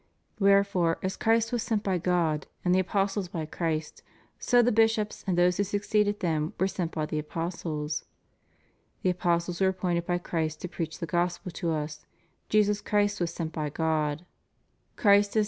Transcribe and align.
Wherefore, 0.39 0.97
as 1.03 1.15
Christ 1.15 1.51
was 1.51 1.61
sent 1.61 1.83
by 1.83 1.99
God 1.99 2.47
and 2.65 2.73
the 2.73 2.79
apostles 2.79 3.27
by 3.27 3.45
Christ, 3.45 4.01
so 4.39 4.63
the 4.63 4.71
bishops 4.71 5.23
and 5.27 5.37
those 5.37 5.57
who 5.57 5.63
succeeded 5.63 6.21
them 6.21 6.53
were 6.59 6.67
sent 6.67 6.91
by 6.93 7.05
the 7.05 7.19
apostles. 7.19 8.05
"The 9.03 9.11
apostles 9.11 9.61
were 9.61 9.67
appointed 9.67 10.07
by 10.07 10.17
Christ 10.17 10.59
to 10.61 10.67
preach 10.67 10.97
the 10.97 11.05
Gospel 11.05 11.51
to 11.51 11.69
us. 11.73 12.07
Jesus 12.49 12.81
Christ 12.81 13.19
was 13.21 13.31
sent 13.31 13.53
by 13.53 13.69
God. 13.69 14.25
Christ 14.25 14.25
is» 14.25 14.25
In 14.25 14.25
Matt., 14.25 14.25
lib. 14.25 14.25
iv., 14.25 14.97
cap. 14.97 15.03
28, 15.03 15.25
v. 15.33 15.33
20. 15.35 15.39